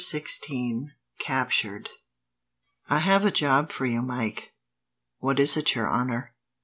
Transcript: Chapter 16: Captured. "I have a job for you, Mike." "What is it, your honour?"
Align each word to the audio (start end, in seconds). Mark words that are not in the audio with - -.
Chapter 0.01 0.17
16: 0.19 0.91
Captured. 1.19 1.89
"I 2.89 2.97
have 2.97 3.23
a 3.23 3.29
job 3.29 3.71
for 3.71 3.85
you, 3.85 4.01
Mike." 4.01 4.49
"What 5.19 5.39
is 5.39 5.55
it, 5.55 5.75
your 5.75 5.87
honour?" 5.93 6.33